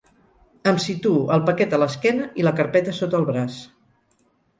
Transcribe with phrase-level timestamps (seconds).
[0.69, 3.59] Em situo el paquet a l'esquena i la carpeta sota el braç.